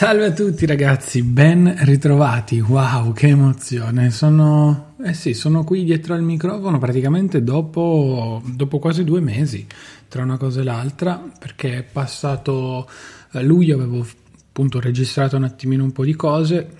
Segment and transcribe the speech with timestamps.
[0.00, 2.58] Salve a tutti ragazzi, ben ritrovati.
[2.58, 4.10] Wow, che emozione.
[4.10, 9.66] Sono, eh sì, sono qui dietro al microfono praticamente dopo, dopo quasi due mesi,
[10.08, 12.88] tra una cosa e l'altra, perché è passato
[13.32, 14.06] eh, luglio, avevo
[14.48, 16.70] appunto registrato un attimino un po' di cose,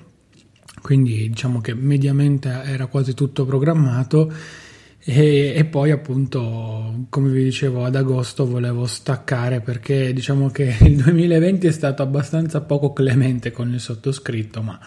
[0.80, 4.32] quindi diciamo che mediamente era quasi tutto programmato
[5.02, 10.96] e, e, poi appunto, come vi dicevo, ad agosto volevo staccare perché diciamo che il
[10.96, 14.78] 2020 è stato abbastanza poco clemente con il sottoscritto, ma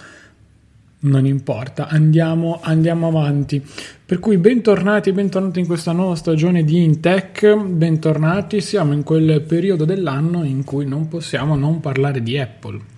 [1.00, 3.66] non importa, andiamo, andiamo avanti.
[4.06, 9.84] Per cui bentornati, bentornati in questa nuova stagione di Intech, bentornati, siamo in quel periodo
[9.84, 12.93] dell'anno in cui non possiamo non parlare di Apple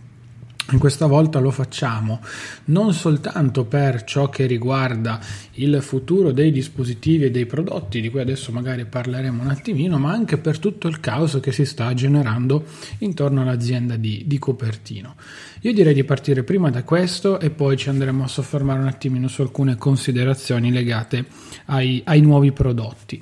[0.80, 2.22] questa volta lo facciamo
[2.66, 5.20] non soltanto per ciò che riguarda
[5.54, 10.12] il futuro dei dispositivi e dei prodotti, di cui adesso magari parleremo un attimino, ma
[10.12, 12.66] anche per tutto il caos che si sta generando
[13.00, 15.16] intorno all'azienda di, di Copertino.
[15.62, 19.28] Io direi di partire prima da questo e poi ci andremo a soffermare un attimino
[19.28, 21.26] su alcune considerazioni legate
[21.66, 23.22] ai, ai nuovi prodotti.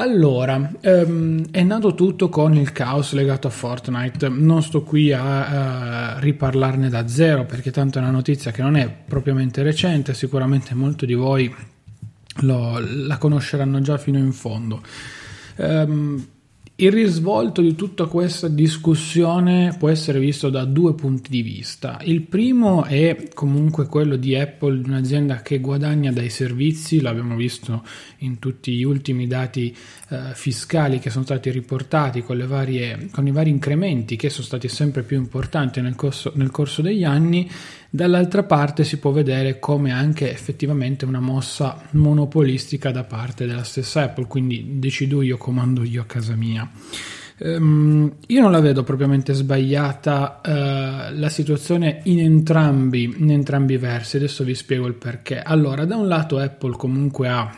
[0.00, 4.30] Allora, ehm, è nato tutto con il caos legato a Fortnite.
[4.30, 8.76] Non sto qui a, a, riparlarne da zero perché tanto è una notizia che non
[8.76, 11.54] è propriamente recente, sicuramente molti di voi
[12.36, 14.80] lo, la conosceranno già fino in fondo.
[15.56, 16.26] Ehm,
[16.80, 21.98] il risvolto di tutta questa discussione può essere visto da due punti di vista.
[22.04, 27.84] Il primo è comunque quello di Apple, un'azienda che guadagna dai servizi, l'abbiamo visto
[28.18, 29.76] in tutti gli ultimi dati
[30.08, 34.68] eh, fiscali che sono stati riportati con, varie, con, i vari incrementi che sono stati
[34.68, 37.50] sempre più importanti nel corso, nel corso degli anni
[37.92, 44.02] Dall'altra parte si può vedere come anche effettivamente una mossa monopolistica da parte della stessa
[44.02, 46.70] Apple, quindi decido io, comando io a casa mia.
[47.38, 53.78] Um, io non la vedo propriamente sbagliata uh, la situazione in entrambi, in entrambi i
[53.78, 55.40] versi, adesso vi spiego il perché.
[55.40, 57.50] Allora, da un lato Apple comunque ha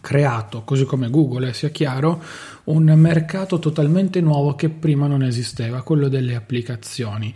[0.00, 2.22] creato, così come Google, eh, sia chiaro,
[2.64, 7.34] un mercato totalmente nuovo che prima non esisteva, quello delle applicazioni.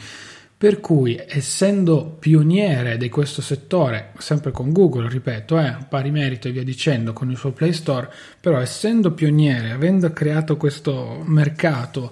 [0.65, 6.53] Per cui, essendo pioniere di questo settore, sempre con Google, ripeto, eh, pari merito e
[6.53, 8.11] via dicendo, con il suo Play Store,
[8.41, 12.11] però essendo pioniere, avendo creato questo mercato,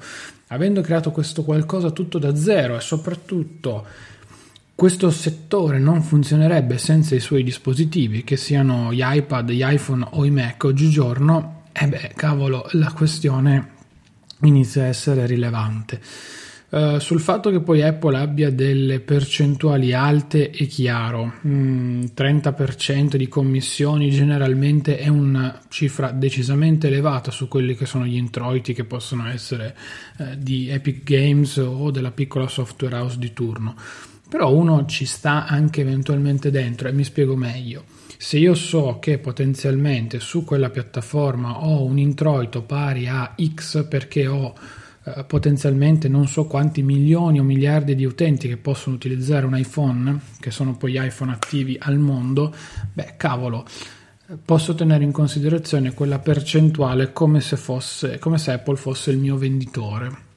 [0.48, 3.86] avendo creato questo qualcosa tutto da zero e soprattutto
[4.74, 10.26] questo settore non funzionerebbe senza i suoi dispositivi, che siano gli iPad, gli iPhone o
[10.26, 13.70] i Mac oggigiorno, e eh beh, cavolo, la questione
[14.42, 16.00] inizia a essere rilevante.
[16.72, 23.28] Uh, sul fatto che poi Apple abbia delle percentuali alte è chiaro, mm, 30% di
[23.28, 29.28] commissioni generalmente è una cifra decisamente elevata su quelli che sono gli introiti che possono
[29.28, 29.76] essere
[30.16, 33.74] uh, di Epic Games o della piccola software house di turno.
[34.30, 37.84] Però uno ci sta anche eventualmente dentro e mi spiego meglio.
[38.16, 44.26] Se io so che potenzialmente su quella piattaforma ho un introito pari a X perché
[44.26, 44.54] ho
[45.04, 50.20] eh, potenzialmente non so quanti milioni o miliardi di utenti che possono utilizzare un iPhone,
[50.38, 52.54] che sono poi iPhone attivi al mondo,
[52.92, 53.66] beh cavolo,
[54.44, 59.36] posso tenere in considerazione quella percentuale come se, fosse, come se Apple fosse il mio
[59.36, 60.30] venditore.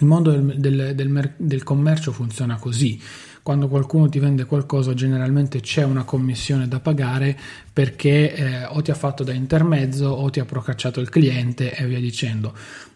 [0.00, 3.00] Il mondo del, del, del, del commercio funziona così
[3.42, 7.36] quando qualcuno ti vende qualcosa generalmente c'è una commissione da pagare
[7.72, 11.86] perché eh, o ti ha fatto da intermezzo o ti ha procacciato il cliente e
[11.86, 12.54] via dicendo.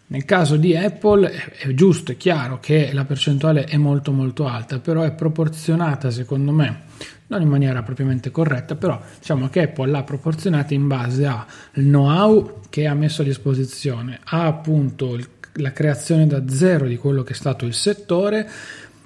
[0.09, 4.79] Nel caso di Apple è giusto, è chiaro che la percentuale è molto molto alta,
[4.79, 6.83] però è proporzionata secondo me,
[7.27, 12.61] non in maniera propriamente corretta, però diciamo che Apple l'ha proporzionata in base al know-how
[12.69, 17.33] che ha messo a disposizione, ha appunto il, la creazione da zero di quello che
[17.33, 18.49] è stato il settore,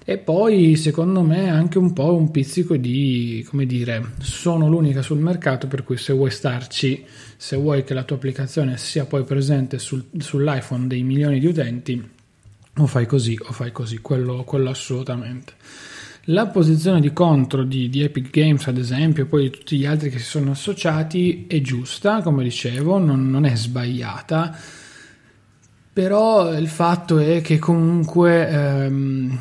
[0.03, 5.19] e poi secondo me anche un po' un pizzico di, come dire, sono l'unica sul
[5.19, 7.05] mercato per cui se vuoi starci,
[7.37, 12.09] se vuoi che la tua applicazione sia poi presente sul, sull'iPhone dei milioni di utenti,
[12.77, 15.53] o fai così o fai così, quello, quello assolutamente.
[16.25, 19.85] La posizione di contro di, di, Epic Games, ad esempio, e poi di tutti gli
[19.85, 24.55] altri che si sono associati, è giusta, come dicevo, non, non è sbagliata,
[25.93, 28.49] però il fatto è che comunque...
[28.49, 29.39] Ehm,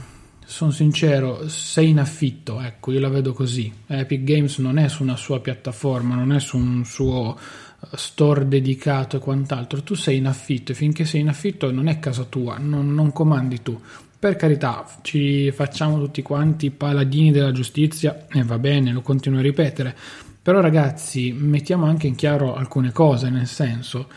[0.50, 3.73] sono sincero, sei in affitto, ecco, io la vedo così.
[3.87, 8.49] Epic Games non è su una sua piattaforma, non è su un suo eh, store
[8.49, 12.25] dedicato e quant'altro, tu sei in affitto e finché sei in affitto non è casa
[12.25, 13.81] tua, non, non comandi tu.
[14.19, 19.43] Per carità, ci facciamo tutti quanti paladini della giustizia e va bene, lo continuo a
[19.43, 19.97] ripetere,
[20.43, 24.08] però ragazzi mettiamo anche in chiaro alcune cose, nel senso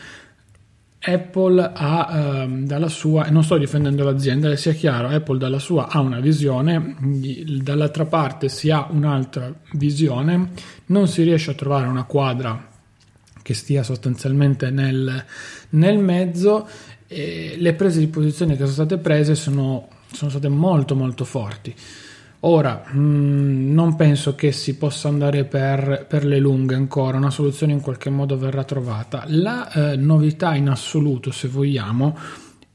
[1.06, 2.08] Apple ha
[2.42, 6.20] ehm, dalla sua, e non sto difendendo l'azienda, sia chiaro, Apple dalla sua ha una
[6.20, 6.96] visione,
[7.62, 10.50] dall'altra parte si ha un'altra visione,
[10.86, 12.68] non si riesce a trovare una quadra
[13.42, 15.22] che stia sostanzialmente nel,
[15.70, 16.66] nel mezzo
[17.06, 21.74] le prese di posizione che sono state prese sono, sono state molto molto forti.
[22.46, 27.30] Ora, mh, mm, non penso che si possa andare per, per, le lunghe ancora, una
[27.30, 29.24] soluzione in qualche modo verrà trovata.
[29.28, 32.14] La eh, novità in assoluto, se vogliamo,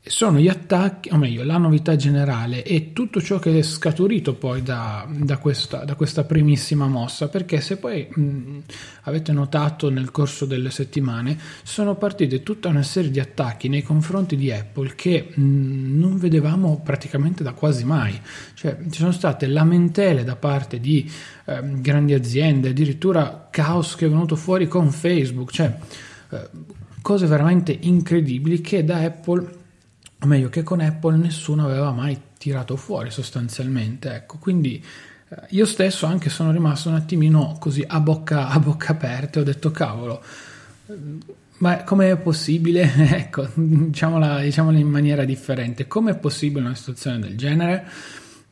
[0.02, 4.64] sono gli attacchi, o meglio, la novità generale e tutto ciò che è scaturito poi
[4.64, 8.60] da, da, questa, da questa, primissima mossa, perché se poi mh,
[9.04, 14.38] avete notato nel corso delle settimane, sono partite tutta una serie di attacchi nei confronti
[14.38, 15.42] di Apple che mh,
[16.00, 18.20] non vedevamo praticamente da quasi mai,
[18.54, 21.12] cioè ci sono state lamentele da parte di
[21.46, 25.78] eh, grandi aziende, addirittura caos che è venuto fuori con Facebook, cioè
[26.30, 26.50] eh,
[27.02, 29.58] cose veramente incredibili che da Apple
[30.22, 34.84] o meglio che con Apple nessuno aveva mai tirato fuori sostanzialmente, ecco, quindi
[35.30, 39.42] eh, io stesso anche sono rimasto un attimino così a bocca, a bocca aperta e
[39.42, 40.24] ho detto cavolo,
[40.88, 40.94] eh,
[41.60, 47.20] ma come è possibile, ecco, diciamola, diciamola in maniera differente, come è possibile una situazione
[47.20, 47.86] del genere?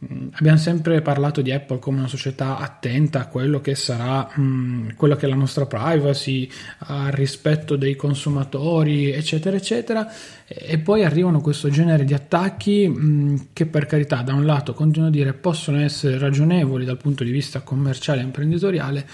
[0.06, 4.42] Mm, abbiamo sempre parlato di Apple come una società attenta a quello che sarà mh,
[4.42, 6.48] mm, quello che è la nostra privacy,
[6.80, 10.08] al rispetto dei consumatori, eccetera, eccetera.
[10.46, 14.76] E poi arrivano questo genere di attacchi mh, mm, che per carità, da un lato,
[14.76, 19.08] continuo a dire, possono essere ragionevoli dal punto di vista commerciale e imprenditoriale,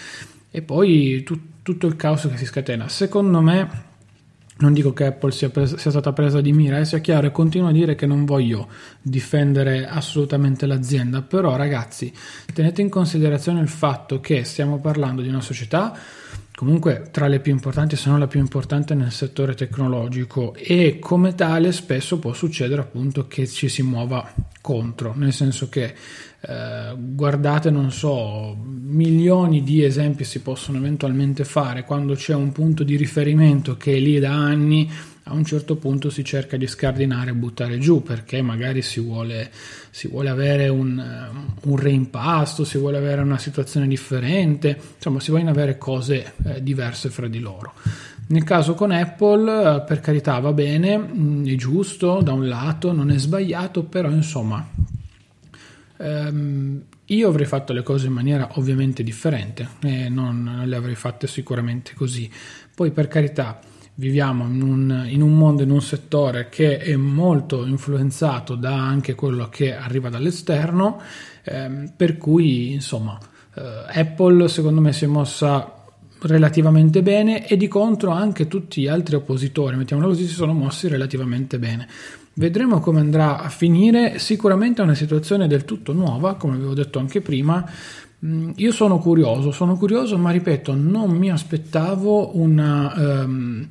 [0.52, 2.90] e poi tu, tutto il caos che si scatena.
[2.90, 3.92] Secondo me
[4.64, 7.32] non dico che Apple sia, presa, sia, stata presa di mira, eh, sia chiaro, e
[7.32, 8.70] continuo a dire che non voglio
[9.02, 12.14] difendere assolutamente l'azienda, però ragazzi,
[12.54, 15.94] tenete in considerazione il fatto che stiamo parlando di una società
[16.56, 20.54] comunque tra le più importanti, se non la più importante nel settore tecnologico.
[20.56, 24.32] E come tale spesso può succedere appunto che ci si muova
[24.62, 25.94] contro, nel senso che
[26.46, 31.84] eh, guardate, non so, milioni di esempi si possono eventualmente fare.
[31.84, 34.90] Quando c'è un punto di riferimento che è lì da anni,
[35.24, 39.50] a un certo punto si cerca di scardinare e buttare giù perché magari si vuole,
[39.90, 41.02] si vuole avere un,
[41.62, 47.10] un, reimpasto, si vuole avere una situazione differente, insomma si vogliono avere cose eh, diverse
[47.10, 47.74] fra di loro.
[48.28, 52.92] Nel caso con Apple, eh, per carità, va bene, mm, è giusto da un lato,
[52.92, 54.68] non è sbagliato, però insomma
[56.04, 61.28] Um, io avrei fatto le cose in maniera ovviamente differente e non le avrei fatte
[61.28, 62.30] sicuramente così.
[62.74, 63.60] Poi per carità
[63.96, 69.16] viviamo in un, in un, mondo, in un settore che è molto influenzato da anche
[69.16, 71.00] quello che arriva dall'esterno,
[71.44, 73.18] ehm, per cui insomma
[73.56, 75.82] eh, Apple secondo me si è mossa
[76.22, 80.88] relativamente bene e di contro anche tutti gli altri oppositori, mettiamolo così, si sono mossi
[80.88, 81.88] relativamente bene.
[82.36, 86.98] Vedremo come andrà a finire, sicuramente è una situazione del tutto nuova, come avevo detto
[86.98, 87.64] anche prima.
[88.26, 93.68] Mm, io sono curioso, sono curioso, ma ripeto, non mi aspettavo una, um,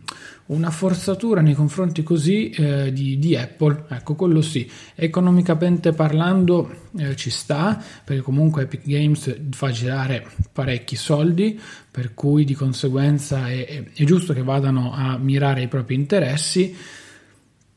[0.47, 7.17] una forzatura nei confronti così eh, di, di, Apple, ecco quello sì, economicamente parlando eh,
[7.17, 11.59] ci sta, perché comunque Epic Games fa girare parecchi soldi,
[11.91, 16.77] per cui di conseguenza è, è giusto che vadano a mirare i propri interessi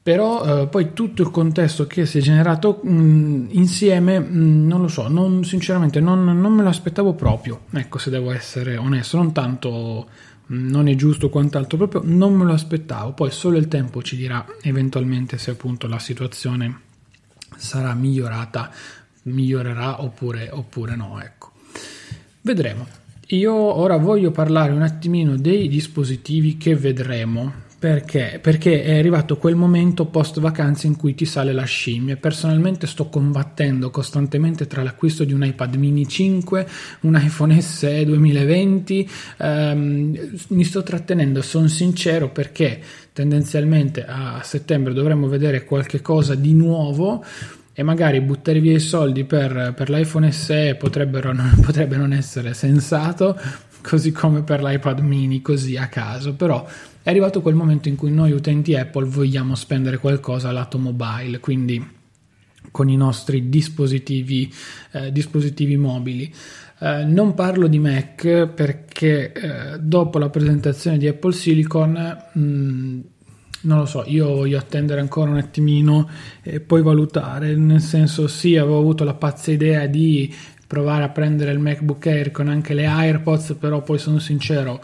[0.05, 4.87] però eh, poi tutto il contesto che si è generato mh, insieme, mh, non lo
[4.87, 9.31] so, non, sinceramente non, non, me lo aspettavo proprio, ecco se devo essere onesto, non
[9.31, 10.07] tanto
[10.49, 14.45] non è giusto quant'altro, proprio non me lo aspettavo, poi solo il tempo ci dirà
[14.61, 16.81] eventualmente se appunto la situazione
[17.57, 18.69] sarà migliorata,
[19.23, 21.53] migliorerà oppure, oppure no, ecco.
[22.41, 22.85] Vedremo.
[23.29, 28.39] Io ora voglio parlare un attimino dei dispositivi che vedremo perché?
[28.41, 32.15] Perché è arrivato quel momento post vacanze in cui ti sale la scimmia.
[32.15, 36.67] Personalmente sto combattendo costantemente tra l'acquisto di un iPad mini 5,
[37.01, 39.09] un iPhone SE 2020.
[39.37, 40.17] Um,
[40.47, 42.79] mi sto trattenendo, sono sincero, perché
[43.13, 47.23] tendenzialmente a settembre dovremmo vedere qualche cosa di nuovo
[47.77, 53.37] e magari buttare via i soldi per, per l'iPhone SE non, potrebbe non essere sensato,
[53.81, 56.65] così come per l'iPad mini, così a caso, però
[57.05, 61.87] è arrivato quel momento in cui noi utenti Apple vogliamo spendere qualcosa lato mobile, quindi
[62.71, 64.51] con i nostri dispositivi,
[64.91, 66.33] eh, dispositivi mobili.
[66.79, 71.91] Eh, non parlo di Mac perché eh, dopo la presentazione di Apple Silicon,
[72.33, 72.99] mh, mm,
[73.61, 76.09] non lo so, io voglio attendere ancora un attimino
[76.41, 80.33] e poi valutare, nel senso sì, avevo avuto la pazza idea di
[80.65, 84.83] provare a prendere il MacBook Air con anche le AirPods, però poi sono sincero,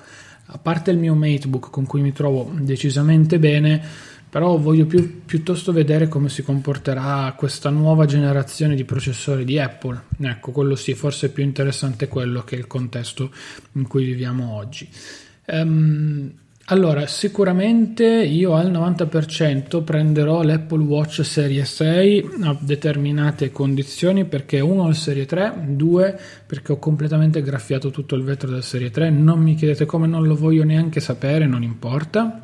[0.53, 3.81] a parte il mio MateBook con cui mi trovo decisamente bene,
[4.29, 10.03] però voglio più, piuttosto vedere come si comporterà questa nuova generazione di processori di Apple.
[10.21, 13.31] Ecco, quello sì, forse è più interessante quello che il contesto
[13.73, 14.89] in cui viviamo oggi.
[15.47, 16.31] Um,
[16.65, 24.87] allora, sicuramente io al 90% prenderò l'Apple Watch Serie 6 a determinate condizioni perché uno
[24.87, 29.39] il Serie 3, due perché ho completamente graffiato tutto il vetro del Serie 3, non
[29.41, 32.41] mi chiedete come, non lo voglio neanche sapere, non importa,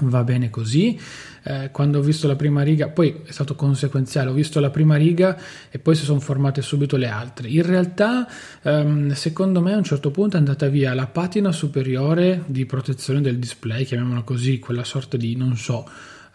[0.00, 0.98] va bene così
[1.44, 4.96] eh, quando ho visto la prima riga, poi è stato conseguenziale, ho visto la prima
[4.96, 5.38] riga
[5.70, 7.48] e poi si sono formate subito le altre.
[7.48, 8.26] In realtà,
[8.62, 13.20] ehm, secondo me, a un certo punto è andata via la patina superiore di protezione
[13.20, 15.86] del display, chiamiamola così, quella sorta di, non so,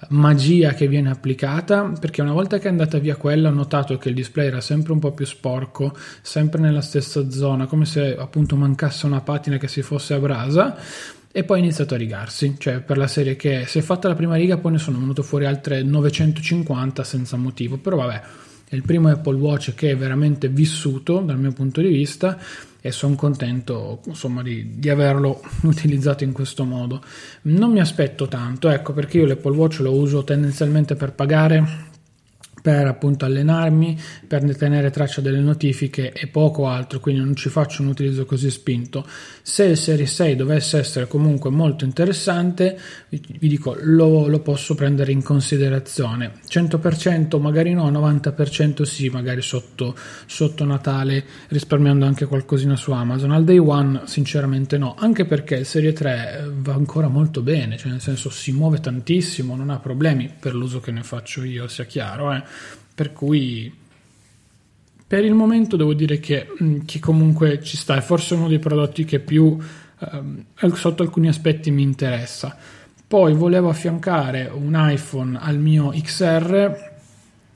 [0.09, 4.09] magia che viene applicata perché una volta che è andata via quella ho notato che
[4.09, 8.55] il display era sempre un po' più sporco sempre nella stessa zona come se appunto
[8.55, 10.77] mancasse una patina che si fosse abrasa
[11.31, 14.15] e poi ha iniziato a rigarsi, cioè per la serie che si è fatta la
[14.15, 18.21] prima riga poi ne sono venute fuori altre 950 senza motivo, però vabbè,
[18.67, 22.37] è il primo Apple Watch che è veramente vissuto dal mio punto di vista
[22.81, 27.03] e sono contento insomma di, di, averlo utilizzato in questo modo.
[27.43, 31.87] Non mi aspetto tanto, ecco perché io l'Apple Watch lo uso tendenzialmente per pagare
[32.69, 37.81] per appunto allenarmi, per tenere traccia delle notifiche e poco altro, quindi non ci faccio
[37.81, 39.03] un utilizzo così spinto.
[39.41, 45.11] Se il Serie 6 dovesse essere comunque molto interessante, vi dico lo, lo posso prendere
[45.11, 46.33] in considerazione.
[46.47, 49.95] 100% magari no, 90% sì, magari sotto,
[50.27, 53.31] sotto Natale, risparmiando anche qualcosina su Amazon.
[53.31, 57.89] Al day one sinceramente no, anche perché il Serie 3 va ancora molto bene, cioè
[57.89, 61.85] nel senso si muove tantissimo, non ha problemi per l'uso che ne faccio io, sia
[61.85, 62.31] chiaro.
[62.31, 62.58] Eh
[62.93, 63.73] per cui
[65.09, 68.59] per il momento devo dire che, mm, che comunque ci sta, è forse uno dei
[68.59, 69.57] prodotti che più
[69.99, 72.55] eh, sotto alcuni aspetti mi interessa.
[73.07, 76.89] Poi volevo affiancare un iPhone al mio XR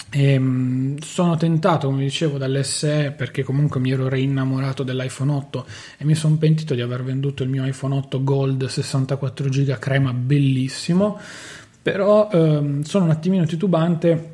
[0.10, 5.66] e mm, sono tentato, come dicevo, dall'SE perché comunque mi ero reinnamorato dell'iPhone 8
[6.00, 10.12] e mi sono pentito di aver venduto il mio iPhone 8 Gold 64 GB crema
[10.12, 11.20] bellissimo,
[11.84, 14.33] però ehm, sono un attimino titubante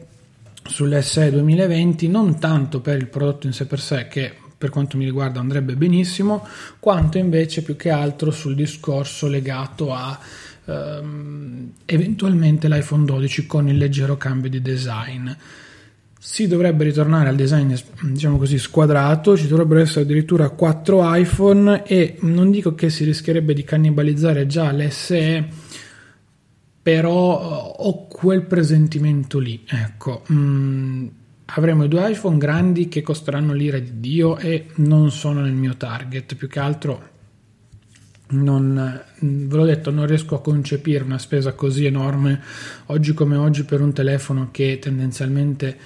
[0.69, 5.05] sull'SE 2020 non tanto per il prodotto in sé per sé che per quanto mi
[5.05, 6.45] riguarda andrebbe benissimo
[6.79, 10.19] quanto invece più che altro sul discorso legato a
[10.65, 15.29] ehm, eventualmente l'iPhone 12 con il leggero cambio di design.
[16.21, 22.17] Si dovrebbe ritornare al design diciamo così squadrato ci dovrebbero essere addirittura 4 iPhone e
[22.21, 25.47] non dico che si rischierebbe di cannibalizzare già l'SE
[26.89, 30.24] però eh, ho quel presentimento lì, ecco.
[30.31, 31.08] Mm,
[31.46, 36.34] avremo due iPhone grandi che costeranno l'ira di Dio e non sono nel mio target,
[36.34, 37.08] più che altro
[38.29, 42.41] non, ve l'ho detto, non riesco a concepire una spesa così enorme
[42.88, 45.77] oggi come oggi per un telefono che tendenzialmente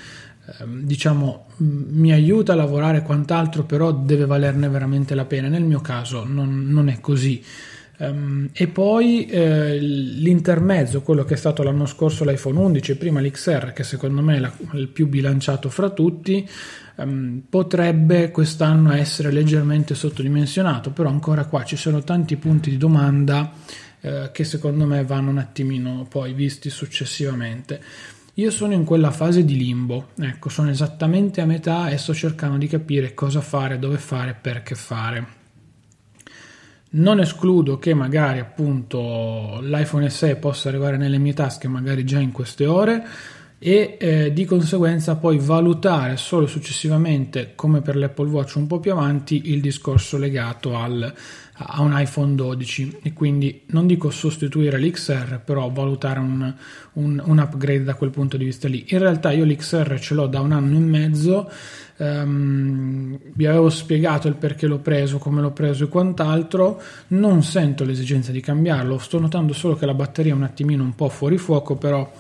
[0.60, 5.50] ehm, diciamo mi aiuta a lavorare quant'altro, però deve valerne veramente la pena.
[5.50, 7.44] Nel mio caso non, non è così.
[7.98, 13.22] Um, e poi eh, l'intermezzo, quello che è stato l'anno scorso l'iPhone 11 e prima
[13.22, 16.48] l'XR, che secondo me è la, il più bilanciato fra tutti,
[16.96, 23.52] um, potrebbe quest'anno essere leggermente sottodimensionato, però ancora qua ci sono tanti punti di domanda
[24.02, 27.82] eh, che secondo me vanno un attimino poi visti successivamente.
[28.38, 32.58] Io sono in quella fase di limbo, ecco, sono esattamente a metà e sto cercando
[32.58, 35.43] di capire cosa fare, dove fare, perché fare.
[36.96, 42.32] Non escludo che magari appunto l'iPhone SE possa arrivare nelle mie tasche magari già in
[42.32, 43.04] queste ore
[43.58, 48.92] e eh, di conseguenza poi valutare solo successivamente come per l'Apple Watch un po' più
[48.92, 51.12] avanti il discorso legato al,
[51.54, 56.54] a un iPhone 12 e quindi non dico sostituire l'XR però valutare un,
[56.94, 58.86] un, un upgrade da quel punto di vista lì.
[58.90, 61.50] In realtà io l'XR ce l'ho da un anno e mezzo
[62.04, 66.82] Um, vi avevo spiegato il perché l'ho preso, come l'ho preso e quant'altro.
[67.08, 70.96] Non sento l'esigenza di cambiarlo, sto notando solo che la batteria è un attimino un
[70.96, 72.12] po' fuori fuoco, però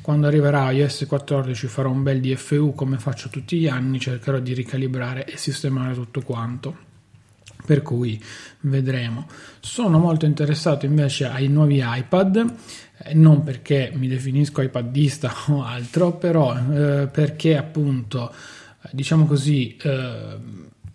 [0.00, 4.54] quando arriverà iOS 14 farò un bel DFU come faccio tutti gli anni, cercherò di
[4.54, 6.90] ricalibrare e sistemare tutto quanto.
[7.64, 8.20] Per cui
[8.62, 9.26] vedremo.
[9.60, 12.54] Sono molto interessato invece ai nuovi iPad,
[13.04, 18.32] eh, non perché mi definisco iPadista o altro, però eh, perché appunto
[18.90, 20.36] diciamo così, eh,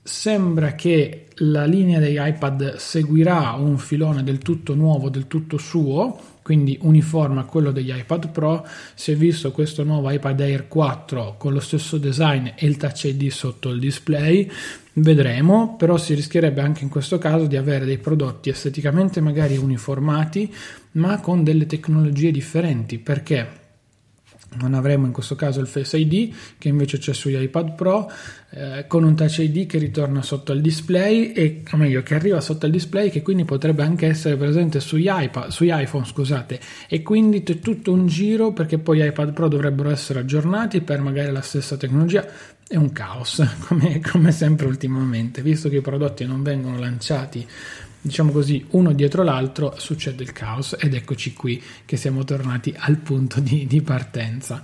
[0.03, 6.19] sembra che la linea degli iPad seguirà un filone del tutto nuovo, del tutto suo,
[6.41, 8.65] quindi uniforme a quello degli iPad Pro.
[8.95, 13.03] Si è visto questo nuovo iPad Air 4 con lo stesso design e il Touch
[13.03, 14.49] ID sotto il display.
[14.93, 20.51] Vedremo, però si rischierebbe anche in questo caso di avere dei prodotti esteticamente magari uniformati,
[20.93, 22.97] ma con delle tecnologie differenti.
[22.97, 23.65] Perché?
[24.55, 28.11] Non avremo in questo caso il Face ID che invece c'è sugli iPad Pro
[28.51, 32.39] eh, con un Touch ID che ritorna sotto il display e o meglio che arriva
[32.41, 36.59] sotto il display che quindi potrebbe anche essere presente sugli, iPad, sugli iPhone scusate.
[36.87, 41.01] E quindi c'è tutto un giro perché poi gli iPad Pro dovrebbero essere aggiornati per
[41.01, 42.25] magari la stessa tecnologia.
[42.67, 47.45] È un caos come, come sempre ultimamente visto che i prodotti non vengono lanciati
[48.01, 52.97] diciamo così, uno dietro l'altro, succede il caos ed eccoci qui che siamo tornati al
[52.97, 54.61] punto di, di partenza.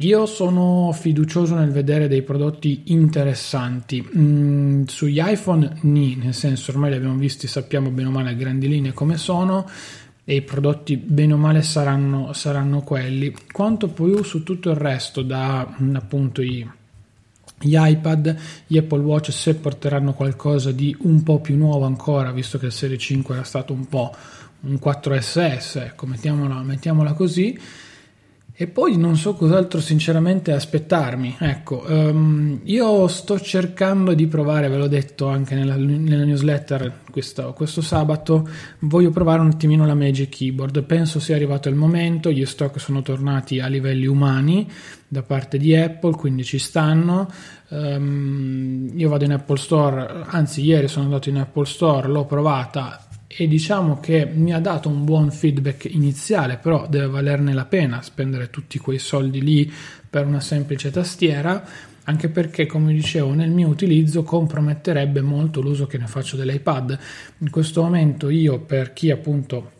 [0.00, 4.06] Io sono fiducioso nel vedere dei prodotti interessanti.
[4.16, 8.34] Mm, sugli iPhone, ni, nel senso ormai li abbiamo visti, sappiamo bene o male a
[8.34, 9.66] grandi linee come sono
[10.22, 13.34] e i prodotti bene o male saranno, saranno quelli.
[13.50, 15.60] Quanto più su tutto il resto, da
[15.94, 16.68] appunto i
[17.58, 22.58] gli iPad, gli Apple Watch se porteranno qualcosa di un po' più nuovo ancora, visto
[22.58, 24.14] che il Serie 5 era stato un po'
[24.60, 27.58] un 4SS, ecco, mettiamola, mettiamola così.
[28.58, 31.36] E poi non so cos'altro sinceramente aspettarmi.
[31.38, 37.52] Ecco, um, io sto cercando di provare, ve l'ho detto anche nella, nella newsletter questo,
[37.52, 40.84] questo, sabato, voglio provare un attimino la Magic Keyboard.
[40.84, 44.66] Penso sia arrivato il momento, gli stock sono tornati a livelli umani
[45.06, 47.30] da parte di Apple, quindi ci stanno.
[47.68, 53.05] Um, io vado in Apple Store, anzi ieri sono andato in Apple Store, l'ho provata
[53.38, 58.00] e diciamo che mi ha dato un buon feedback iniziale, però deve valerne la pena
[58.00, 59.70] spendere tutti quei soldi lì
[60.08, 61.62] per una semplice tastiera,
[62.04, 66.98] anche perché come dicevo nel mio utilizzo comprometterebbe molto l'uso che ne faccio dell'iPad.
[67.38, 69.72] In questo momento io per chi appunto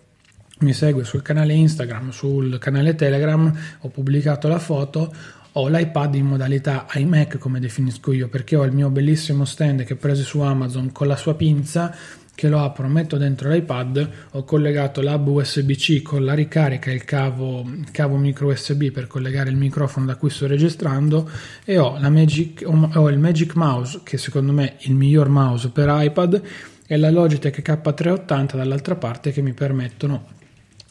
[0.59, 5.14] mi segue sul canale Instagram, sul canale Telegram, ho pubblicato la foto,
[5.53, 9.95] ho l'iPad in modalità iMac come definisco io perché ho il mio bellissimo stand che
[9.95, 11.97] ho preso su Amazon con la sua pinza
[12.37, 17.05] che lo apro, metto dentro l'iPad, ho collegato l'hub USB-C con la ricarica e il
[17.05, 21.29] cavo, cavo micro USB per collegare il microfono da cui sto registrando
[21.64, 25.88] e ho, Magic, ho il Magic Mouse che secondo me è il miglior mouse per
[25.90, 26.42] iPad
[26.87, 30.35] e la Logitech K380 dall'altra parte che mi permettono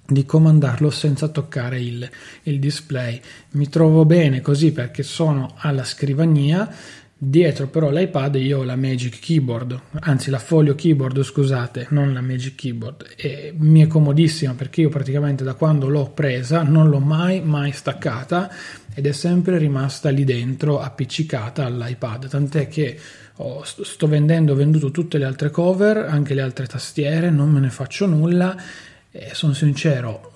[0.07, 2.09] di comandarlo senza toccare il,
[2.43, 3.21] il display.
[3.51, 6.73] Mi trovo bene così perché sono alla scrivania
[7.17, 12.19] Dietro però l'iPad io ho la Magic Keyboard, anzi la Folio Keyboard, scusate, non la
[12.19, 16.99] Magic Keyboard, e mi è comodissima perché io praticamente da quando l'ho presa non l'ho
[16.99, 18.51] mai mai staccata
[18.93, 22.99] ed è sempre rimasta lì dentro appiccicata all'iPad, tant'è che
[23.37, 27.61] oh, sto vendendo, ho venduto tutte le altre cover, anche le altre tastiere, non me
[27.61, 28.61] ne faccio nulla
[29.09, 30.33] e sono sincero,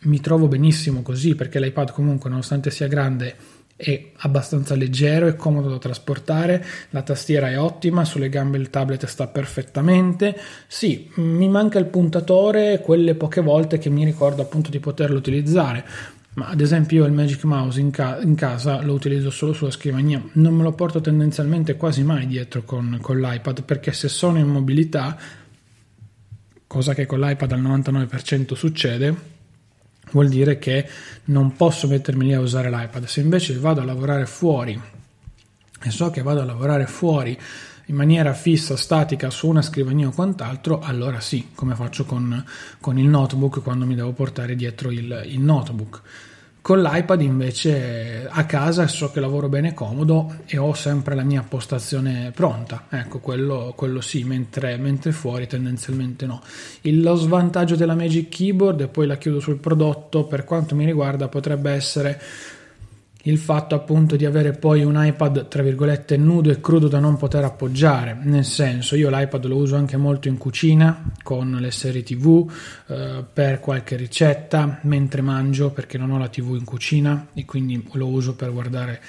[0.00, 5.68] mi trovo benissimo così perché l'iPad comunque nonostante sia grande è abbastanza leggero e comodo
[5.68, 10.34] da trasportare, la tastiera è ottima, sulle gambe il tablet sta perfettamente.
[10.66, 15.84] Sì, mi manca il puntatore quelle poche volte che mi ricordo appunto di poterlo utilizzare.
[16.34, 19.70] Ma ad esempio io il Magic Mouse in, ca- in casa lo utilizzo solo sulla
[19.70, 24.38] scrivania, non me lo porto tendenzialmente quasi mai dietro con, con l'iPad perché se sono
[24.38, 25.16] in mobilità
[26.66, 29.35] cosa che con l'iPad al 99% succede,
[30.16, 30.88] vuol dire che
[31.24, 33.04] non posso mettermi lì a usare l'iPad.
[33.04, 34.80] Se invece vado a lavorare fuori
[35.82, 37.38] e so che vado a lavorare fuori
[37.88, 42.42] in maniera fissa, statica su una scrivania o quant'altro, allora sì, come faccio con,
[42.80, 46.00] con il notebook quando mi devo portare dietro il, il notebook.
[46.66, 51.44] Con l'iPad invece a casa so che lavoro bene comodo e ho sempre la mia
[51.48, 56.42] postazione pronta, ecco quello, quello sì, mentre, mentre, fuori tendenzialmente no.
[56.80, 60.84] Il, lo svantaggio della Magic Keyboard, e poi la chiudo sul prodotto, per quanto mi
[60.84, 62.20] riguarda potrebbe essere
[63.26, 67.16] il fatto appunto di avere poi un iPad tra virgolette nudo e crudo da non
[67.16, 72.02] poter appoggiare, nel senso io l'iPad lo uso anche molto in cucina con le serie
[72.02, 72.48] tv,
[72.88, 77.84] eh, per qualche ricetta, mentre mangio perché non ho la tv in cucina e quindi
[77.92, 79.00] lo uso per guardare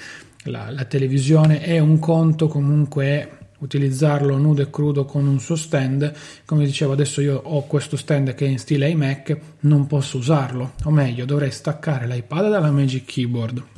[0.44, 6.12] la, la televisione, è un conto comunque utilizzarlo nudo e crudo con un suo stand.
[6.46, 10.74] Come dicevo, adesso io ho questo stand che è in stile iMac, non posso usarlo,
[10.86, 13.76] o meglio, dovrei staccare l'iPad dalla Magic Keyboard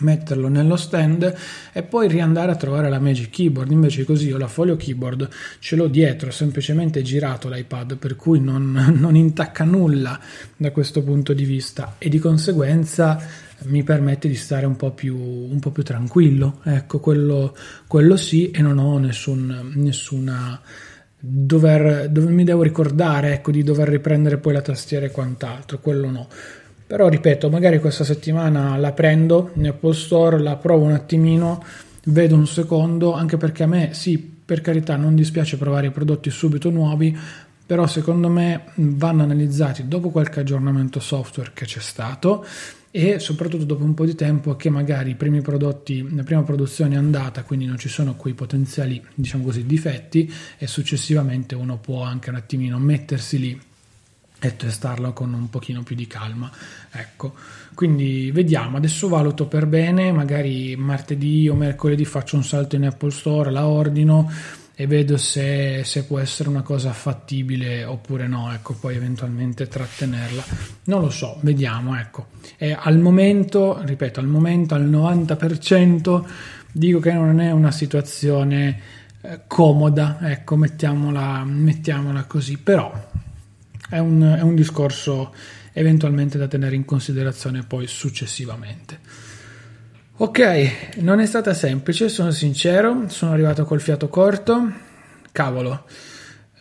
[0.00, 1.34] metterlo nello stand
[1.72, 3.70] e poi riandare a trovare la Magic Keyboard.
[3.70, 5.28] Invece così io la Folio Keyboard
[5.58, 10.18] ce l'ho dietro semplicemente girato l'iPad per cui non, non intacca nulla
[10.56, 11.96] da questo punto di vista.
[11.98, 13.20] E di conseguenza
[13.64, 16.60] mi permette di stare un po' più, un po più tranquillo.
[16.64, 17.54] Ecco quello,
[17.86, 20.60] quello, sì e non ho nessun, nessuna
[21.24, 26.10] dover, dove mi devo ricordare ecco di dover riprendere poi la tastiera e quant'altro quello
[26.10, 26.28] no
[26.92, 31.64] però ripeto, magari questa settimana la prendo in Apple Store, la provo un attimino,
[32.08, 36.28] vedo un secondo, anche perché a me sì, per carità, non dispiace provare i prodotti
[36.28, 37.18] subito nuovi,
[37.64, 42.44] però secondo me vanno analizzati dopo qualche aggiornamento software che c'è stato
[42.90, 46.96] e soprattutto dopo un po' di tempo che magari i primi prodotti, la prima produzione
[46.96, 52.02] è andata, quindi non ci sono quei potenziali, diciamo così, difetti e successivamente uno può
[52.02, 53.58] anche un attimino mettersi lì
[54.44, 56.50] e testarlo con un pochino più di calma.
[56.90, 57.34] Ecco,
[57.74, 63.12] quindi vediamo, adesso valuto per bene, magari martedì o mercoledì faccio un salto in Apple
[63.12, 64.28] Store, la ordino
[64.74, 70.44] e vedo se, se, può essere una cosa fattibile oppure no, ecco, poi eventualmente trattenerla.
[70.84, 72.26] Non lo so, vediamo, ecco.
[72.56, 76.24] E al momento, ripeto, al momento al 90%
[76.72, 78.80] dico che non è una situazione
[79.20, 82.92] eh, comoda, ecco, mettiamola, mettiamola così, però
[83.92, 85.34] è un, è un discorso
[85.74, 88.98] eventualmente da tenere in considerazione poi successivamente.
[90.16, 94.72] Ok, non è stata semplice, sono sincero, sono arrivato col fiato corto,
[95.30, 95.84] cavolo.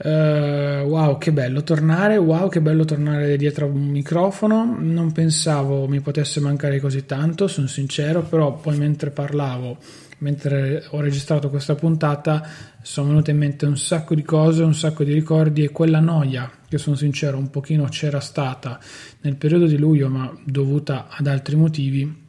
[0.03, 4.75] Uh, wow, che bello tornare, wow, che bello tornare dietro a un microfono.
[4.77, 9.77] Non pensavo mi potesse mancare così tanto, sono sincero, però poi mentre parlavo
[10.21, 12.47] mentre ho registrato questa puntata
[12.81, 16.49] sono venute in mente un sacco di cose, un sacco di ricordi e quella noia,
[16.67, 18.79] che sono sincero un pochino c'era stata
[19.21, 22.19] nel periodo di luglio ma dovuta ad altri motivi,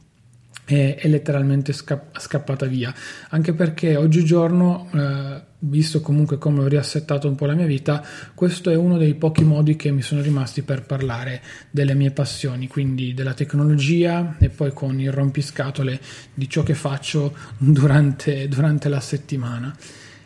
[0.65, 2.93] è, è letteralmente scapp- scappata via,
[3.29, 4.89] anche perché oggigiorno...
[4.93, 9.15] Eh, visto comunque come ho riassettato un po' la mia vita, questo è uno dei
[9.15, 14.49] pochi modi che mi sono rimasti per parlare delle mie passioni, quindi della tecnologia e
[14.49, 15.99] poi con il rompiscatole
[16.33, 19.75] di ciò che faccio durante, durante la settimana.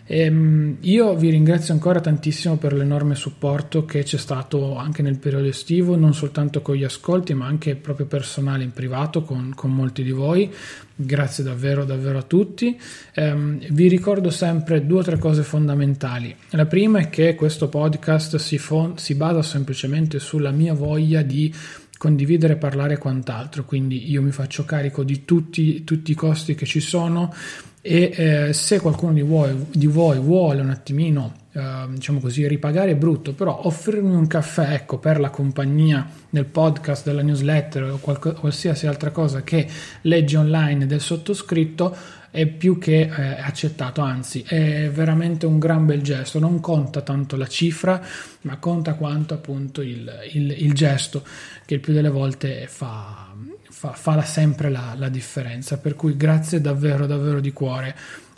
[0.07, 5.47] Ehm, io vi ringrazio ancora tantissimo per l'enorme supporto che c'è stato anche nel periodo
[5.47, 10.03] estivo, non soltanto con gli ascolti, ma anche proprio personale in privato con, con molti
[10.03, 10.51] di voi.
[10.95, 12.79] Grazie davvero, davvero a tutti.
[13.15, 16.35] Um, vi ricordo sempre due o tre cose fondamentali.
[16.51, 21.53] La prima è che questo podcast si, fon- si basa semplicemente sulla mia voglia di
[21.97, 23.65] condividere, parlare e quant'altro.
[23.65, 27.33] Quindi io mi faccio carico di tutti, tutti i costi che ci sono
[27.81, 32.91] e eh, se qualcuno di voi, di voi, vuole un attimino eh, diciamo così ripagare
[32.91, 37.97] è brutto però offrirmi un caffè ecco per la compagnia del podcast della newsletter o
[37.97, 39.67] qualco, qualsiasi altra cosa che
[40.01, 41.95] legge online del sottoscritto
[42.29, 46.37] è più che eh, accettato anzi è veramente un gran bel gesto.
[46.37, 47.99] Non conta tanto la cifra
[48.41, 51.23] ma conta quanto appunto il, il, il gesto
[51.65, 53.33] che il più delle volte fa
[53.69, 55.77] fa, fa sempre la, la, differenza.
[55.77, 57.95] Per cui grazie davvero, davvero di cuore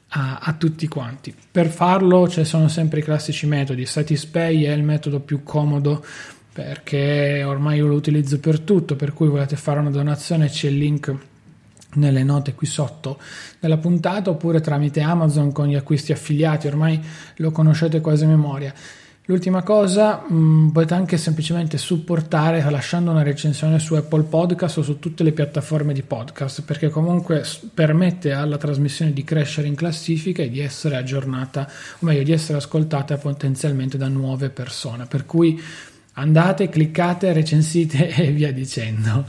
[0.10, 1.34] a, a tutti quanti.
[1.52, 3.86] Per farlo ci sono sempre i classici metodi.
[3.86, 6.04] Satispay è il metodo più comodo
[6.52, 10.78] perché ormai io lo utilizzo per tutto, per cui volete fare una donazione c'è il
[10.78, 11.16] link
[11.94, 13.20] nelle note qui sotto
[13.60, 17.02] della puntata oppure tramite Amazon con gli acquisti affiliati, ormai
[17.38, 18.74] lo conoscete quasi a memoria.
[19.30, 24.82] L'ultima cosa, mh, mm, potete anche semplicemente supportare lasciando una recensione su Apple Podcast o
[24.82, 30.42] su tutte le piattaforme di podcast, perché comunque permette alla trasmissione di crescere in classifica
[30.42, 35.06] e di essere aggiornata, o meglio, di essere ascoltata potenzialmente da nuove persone.
[35.06, 35.62] Per cui
[36.14, 39.26] andate, cliccate, recensite e via dicendo.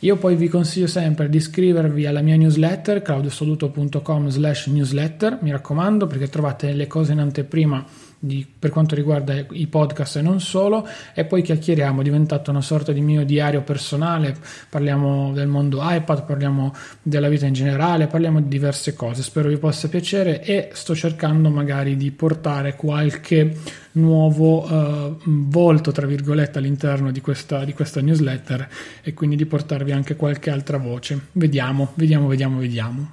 [0.00, 6.08] Io poi vi consiglio sempre di iscrivervi alla mia newsletter claudiossoluto.com slash newsletter, mi raccomando
[6.08, 7.84] perché trovate le cose in anteprima
[8.18, 12.60] di, per quanto riguarda i podcast e non solo, e poi chiacchieriamo, è diventato una
[12.60, 14.36] sorta di mio diario personale,
[14.68, 19.58] parliamo del mondo iPad, parliamo della vita in generale, parliamo di diverse cose, spero vi
[19.58, 23.54] possa piacere e sto cercando magari di portare qualche
[23.92, 28.68] nuovo uh, volto, tra virgolette, all'interno di questa, di questa newsletter
[29.02, 31.28] e quindi di portarvi anche qualche altra voce.
[31.32, 33.10] Vediamo, vediamo, vediamo, vediamo.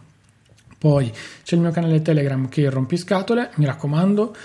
[0.77, 1.09] Poi
[1.43, 4.35] c'è il mio canale Telegram che è il rompiscatole, mi raccomando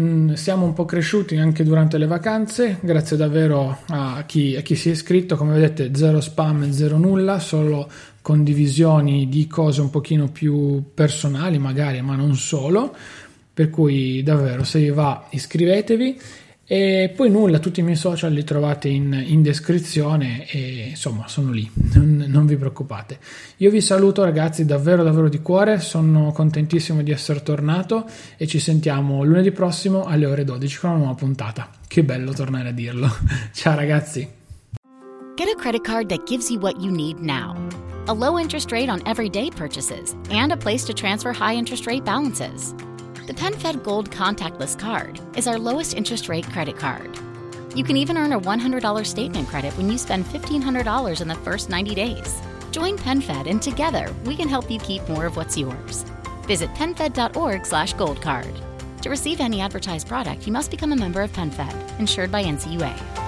[0.00, 4.74] Mm, siamo un po' cresciuti anche durante le vacanze, grazie davvero a chi, a chi,
[4.74, 7.88] si è iscritto, come vedete zero spam zero nulla, solo
[8.20, 12.92] condivisioni di cose un pochino più personali magari, ma non solo,
[13.54, 16.20] per cui davvero se vi va iscrivetevi
[16.66, 21.50] e poi nulla, tutti i miei social li trovate in, in descrizione e insomma sono
[21.50, 23.18] lì, non, non, vi preoccupate.
[23.58, 28.58] Io vi saluto ragazzi davvero davvero di cuore, sono contentissimo di essere tornato e ci
[28.58, 31.68] sentiamo lunedì prossimo alle ore 12 con una nuova puntata.
[31.86, 33.08] Che bello tornare a dirlo.
[33.52, 34.26] Ciao ragazzi.
[35.36, 37.56] Get a credit card that gives you what you need now.
[38.06, 42.04] A low interest rate on everyday purchases and a place to transfer high interest rate
[42.04, 42.74] balances.
[43.26, 47.18] The PenFed Gold Contactless Card is our lowest interest rate credit card.
[47.74, 51.70] You can even earn a $100 statement credit when you spend $1,500 in the first
[51.70, 52.42] 90 days.
[52.70, 56.04] Join PenFed and together we can help you keep more of what's yours.
[56.42, 58.54] Visit PenFed.org slash goldcard.
[59.00, 63.23] To receive any advertised product, you must become a member of PenFed, insured by NCUA.